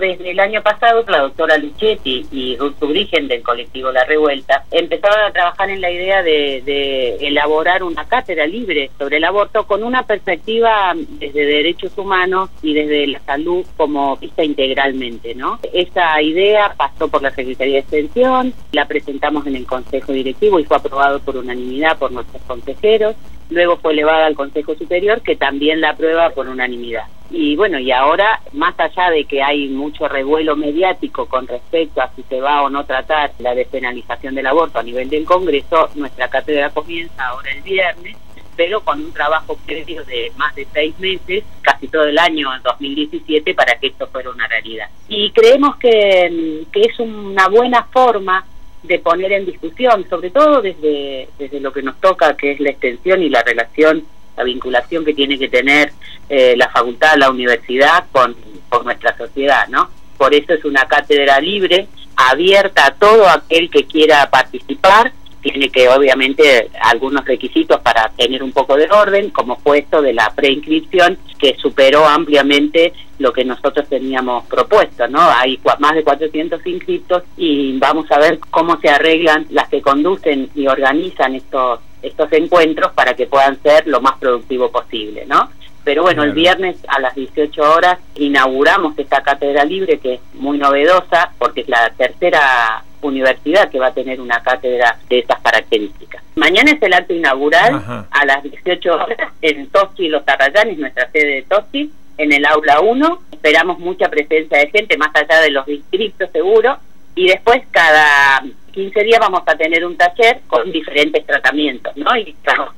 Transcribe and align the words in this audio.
Desde 0.00 0.30
el 0.30 0.38
año 0.38 0.62
pasado, 0.62 1.04
la 1.08 1.22
doctora 1.22 1.58
Luchetti 1.58 2.24
y 2.30 2.56
Ruth 2.56 2.80
Ubrigen 2.80 3.26
del 3.26 3.42
colectivo 3.42 3.90
La 3.90 4.04
Revuelta 4.04 4.62
empezaron 4.70 5.24
a 5.24 5.32
trabajar 5.32 5.70
en 5.70 5.80
la 5.80 5.90
idea 5.90 6.22
de, 6.22 7.16
elaborar 7.16 7.82
una 7.82 8.06
cátedra 8.06 8.46
libre 8.46 8.92
sobre 8.96 9.16
el 9.16 9.24
aborto 9.24 9.66
con 9.66 9.82
una 9.82 10.04
perspectiva 10.04 10.94
desde 10.94 11.44
derechos 11.44 11.98
humanos 11.98 12.48
y 12.62 12.74
desde 12.74 13.08
la 13.08 13.18
salud 13.22 13.66
como 13.76 14.16
vista 14.18 14.44
integralmente, 14.44 15.34
¿no? 15.34 15.58
Esa 15.72 16.22
idea 16.22 16.74
pasó 16.76 17.08
por 17.08 17.20
la 17.20 17.32
Secretaría 17.32 17.74
de 17.74 17.80
Extensión, 17.80 18.54
la 18.70 18.86
presentamos 18.86 19.48
en 19.48 19.56
el 19.56 19.66
Consejo 19.66 20.12
Directivo 20.12 20.60
y 20.60 20.64
fue 20.64 20.76
aprobado 20.76 21.18
por 21.18 21.36
unanimidad 21.36 21.98
por 21.98 22.12
nuestros 22.12 22.40
consejeros 22.42 23.16
luego 23.50 23.78
fue 23.78 23.94
elevada 23.94 24.26
al 24.26 24.34
Consejo 24.34 24.74
Superior, 24.74 25.22
que 25.22 25.34
también 25.34 25.80
la 25.80 25.90
aprueba 25.90 26.30
por 26.30 26.48
unanimidad. 26.48 27.04
Y 27.30 27.56
bueno, 27.56 27.78
y 27.78 27.92
ahora, 27.92 28.40
más 28.52 28.74
allá 28.78 29.10
de 29.10 29.24
que 29.24 29.42
hay 29.42 29.68
mucho 29.68 30.08
revuelo 30.08 30.56
mediático 30.56 31.26
con 31.26 31.46
respecto 31.46 32.00
a 32.00 32.10
si 32.14 32.22
se 32.22 32.40
va 32.40 32.62
o 32.62 32.70
no 32.70 32.86
tratar 32.86 33.32
la 33.38 33.54
despenalización 33.54 34.34
del 34.34 34.46
aborto 34.46 34.78
a 34.78 34.82
nivel 34.82 35.10
del 35.10 35.24
Congreso, 35.24 35.90
nuestra 35.94 36.28
cátedra 36.28 36.70
comienza 36.70 37.26
ahora 37.26 37.50
el 37.50 37.60
viernes, 37.60 38.16
pero 38.56 38.80
con 38.80 39.04
un 39.04 39.12
trabajo 39.12 39.58
previo 39.66 40.04
de 40.04 40.32
más 40.36 40.54
de 40.54 40.66
seis 40.72 40.98
meses, 40.98 41.44
casi 41.60 41.86
todo 41.88 42.04
el 42.04 42.18
año 42.18 42.48
2017, 42.64 43.54
para 43.54 43.78
que 43.78 43.88
esto 43.88 44.06
fuera 44.06 44.30
una 44.30 44.48
realidad. 44.48 44.88
Y 45.08 45.30
creemos 45.30 45.76
que, 45.76 46.64
que 46.72 46.82
es 46.82 46.98
una 46.98 47.48
buena 47.48 47.84
forma 47.84 48.44
de 48.82 48.98
poner 49.00 49.32
en 49.32 49.44
discusión, 49.46 50.08
sobre 50.08 50.30
todo 50.30 50.62
desde, 50.62 51.28
desde 51.38 51.60
lo 51.60 51.72
que 51.72 51.82
nos 51.82 52.00
toca, 52.00 52.36
que 52.36 52.52
es 52.52 52.60
la 52.60 52.70
extensión 52.70 53.22
y 53.22 53.28
la 53.28 53.42
relación, 53.42 54.04
la 54.36 54.44
vinculación 54.44 55.04
que 55.04 55.14
tiene 55.14 55.38
que 55.38 55.48
tener 55.48 55.92
eh, 56.28 56.54
la 56.56 56.68
facultad, 56.68 57.16
la 57.16 57.30
universidad 57.30 58.04
con, 58.12 58.36
con 58.68 58.84
nuestra 58.84 59.16
sociedad, 59.16 59.68
¿no? 59.68 59.90
Por 60.16 60.34
eso 60.34 60.52
es 60.52 60.64
una 60.64 60.86
cátedra 60.86 61.40
libre, 61.40 61.88
abierta 62.16 62.86
a 62.86 62.94
todo 62.94 63.28
aquel 63.28 63.70
que 63.70 63.84
quiera 63.84 64.28
participar, 64.30 65.12
tiene 65.40 65.70
que 65.70 65.88
obviamente 65.88 66.70
algunos 66.82 67.24
requisitos 67.24 67.80
para 67.80 68.10
tener 68.16 68.42
un 68.42 68.52
poco 68.52 68.76
de 68.76 68.88
orden, 68.90 69.30
como 69.30 69.56
fue 69.56 69.78
esto 69.78 70.02
de 70.02 70.12
la 70.12 70.30
preinscripción, 70.34 71.16
que 71.38 71.56
superó 71.56 72.06
ampliamente 72.06 72.92
lo 73.18 73.32
que 73.32 73.44
nosotros 73.44 73.88
teníamos 73.88 74.46
propuesto, 74.46 75.06
¿no? 75.08 75.20
Hay 75.20 75.60
más 75.78 75.94
de 75.94 76.04
400 76.04 76.66
inscritos 76.66 77.22
y 77.36 77.78
vamos 77.78 78.10
a 78.10 78.18
ver 78.18 78.38
cómo 78.50 78.78
se 78.80 78.88
arreglan 78.88 79.46
las 79.50 79.68
que 79.68 79.80
conducen 79.80 80.50
y 80.54 80.66
organizan 80.66 81.34
estos 81.34 81.80
estos 82.00 82.32
encuentros 82.32 82.92
para 82.92 83.14
que 83.14 83.26
puedan 83.26 83.60
ser 83.60 83.88
lo 83.88 84.00
más 84.00 84.18
productivo 84.18 84.70
posible, 84.70 85.24
¿no? 85.26 85.50
Pero 85.88 86.02
bueno, 86.02 86.22
el 86.22 86.32
viernes 86.32 86.76
a 86.86 87.00
las 87.00 87.14
18 87.14 87.62
horas 87.62 87.98
inauguramos 88.16 88.92
esta 88.98 89.22
cátedra 89.22 89.64
libre 89.64 89.98
que 89.98 90.16
es 90.16 90.20
muy 90.34 90.58
novedosa 90.58 91.32
porque 91.38 91.62
es 91.62 91.68
la 91.70 91.90
tercera 91.96 92.84
universidad 93.00 93.70
que 93.70 93.78
va 93.78 93.86
a 93.86 93.94
tener 93.94 94.20
una 94.20 94.42
cátedra 94.42 94.98
de 95.08 95.20
estas 95.20 95.40
características. 95.40 96.22
Mañana 96.34 96.72
es 96.72 96.82
el 96.82 96.92
acto 96.92 97.14
inaugural 97.14 98.06
a 98.10 98.24
las 98.26 98.42
18 98.42 98.94
horas 98.94 99.32
en 99.40 99.66
Toschi 99.68 100.08
Los 100.08 100.28
Arrayanes, 100.28 100.76
nuestra 100.76 101.10
sede 101.10 101.36
de 101.36 101.42
Toschi, 101.44 101.90
en 102.18 102.32
el 102.34 102.44
aula 102.44 102.80
1. 102.80 103.22
Esperamos 103.32 103.78
mucha 103.78 104.10
presencia 104.10 104.58
de 104.58 104.68
gente, 104.68 104.98
más 104.98 105.12
allá 105.14 105.40
de 105.40 105.52
los 105.52 105.64
distritos 105.64 106.28
seguro. 106.32 106.76
Y 107.14 107.28
después 107.28 107.62
cada 107.70 108.42
15 108.72 109.04
días 109.04 109.20
vamos 109.20 109.40
a 109.46 109.56
tener 109.56 109.86
un 109.86 109.96
taller 109.96 110.42
con 110.48 110.70
diferentes 110.70 111.24
tratamientos, 111.24 111.96
¿no? 111.96 112.14
Y 112.14 112.36
estamos 112.44 112.74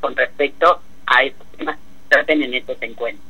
con 0.00 0.16
respecto 0.16 0.77
traten 2.28 2.42
en 2.42 2.54
estos 2.54 2.76
encuentros. 2.82 3.24